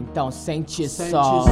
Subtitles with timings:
[0.00, 1.44] Então sente, sente só.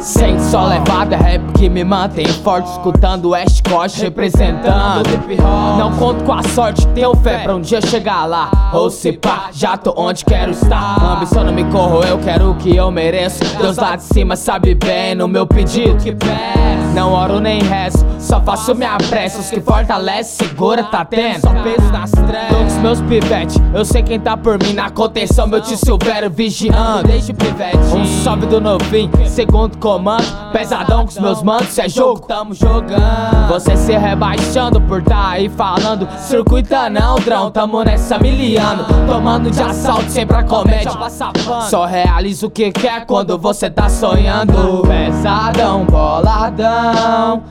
[0.00, 2.70] Sente só levada, é rap que me mantém forte.
[2.70, 5.78] Escutando West Coast representando hip hop.
[5.78, 8.70] Não conto com a sorte, tenho fé pra um dia chegar lá.
[8.72, 11.16] Ou se pá, já tô onde quero estar.
[11.16, 13.44] Ambição não me corro, eu quero o que eu mereço.
[13.56, 15.96] Deus lá de cima sabe bem no meu pedido.
[16.94, 19.38] Não oro nem resto, só faço minha pressa.
[19.38, 21.40] Os que fortalece, segura, tá tendo.
[21.40, 22.48] Só peso nas trevas.
[22.48, 25.46] Tô com os meus pivetes, eu sei quem tá por mim na contenção.
[25.46, 27.06] Meu tio Silvério vigiando.
[27.06, 27.76] Desde pivete.
[27.94, 30.26] Um salve do novinho, segundo comando.
[30.52, 33.48] Pesadão com os meus mantos, se é jogo, tamo jogando.
[33.48, 36.08] Você se rebaixando por tá aí falando.
[36.18, 38.84] Circuita não, drão, tamo nessa miliano.
[39.06, 40.92] Tomando de assalto, sempre a comédia.
[41.70, 44.82] Só realiza o que quer quando você tá sonhando.
[44.86, 47.42] Pesadão, boladão,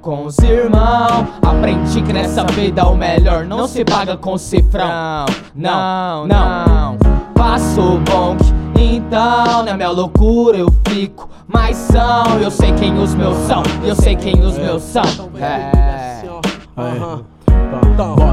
[0.00, 1.28] com os irmãos.
[1.42, 5.26] Aprendi que nessa vida o melhor não se paga com cifrão.
[5.54, 6.96] Não, não,
[7.34, 8.42] passo o bonk.
[8.78, 11.28] Então, na minha loucura eu fico.
[11.46, 13.62] Mas são, eu sei quem os meus são.
[13.84, 15.02] Eu sei quem os meus são.
[15.38, 18.31] É, mas eu escrevo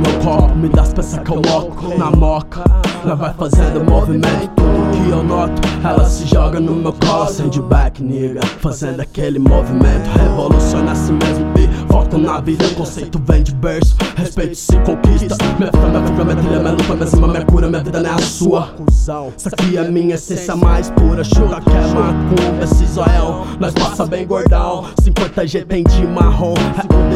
[0.00, 2.64] meu copo Me dá as peças que eu coloco na moca.
[3.04, 5.62] Ela vai fazendo movimento Tudo que eu noto.
[5.84, 8.40] Ela se joga no meu colo Sandback, nigga.
[8.60, 12.64] Fazendo aquele movimento Revoluciona assim mesmo e volta na vida.
[12.70, 15.36] Conceito vem de berço Respeito se conquista.
[15.58, 18.10] Minha fé, minha fibra, minha trilha, minha luta Minha cima, minha cura Minha vida não
[18.10, 18.74] é a sua.
[19.36, 21.22] Isso aqui é minha essência mais pura.
[21.22, 24.86] Chuta que é macumba, esse zoião Nós passa bem gordão.
[25.02, 26.54] 50 G tem de marrom
[27.12, 27.13] É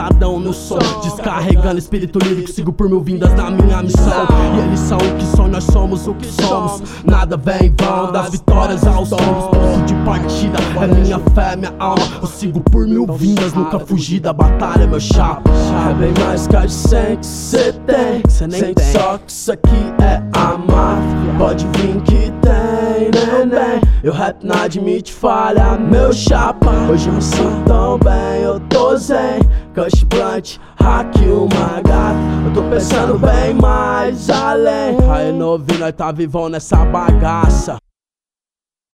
[0.00, 4.26] pesadão no som Descarregando espírito lírico Sigo por mil vindas na minha missão.
[4.56, 6.82] E eles são o que são, nós somos o que somos.
[7.04, 11.74] Nada vem em vão Das vitórias aos tombos Ponto de partida É minha fé, minha
[11.78, 12.02] alma.
[12.20, 15.50] Eu sigo por mil vindas Nunca fugi da batalha, meu chapa.
[15.90, 18.22] É bem mais que a gente que cê tem.
[18.28, 18.92] Cê nem tem.
[18.92, 21.34] Só que isso aqui é a máfia.
[21.38, 23.80] Pode vir que tem, neném.
[24.02, 26.70] Eu rap não admite falha, meu chapa.
[26.90, 29.40] Hoje eu me sinto tão bem, eu tô zen
[29.74, 34.96] Cush blunt, hack uma gata Eu tô pensando bem mais além.
[35.10, 37.78] Aí novinho, nós tá vivão nessa bagaça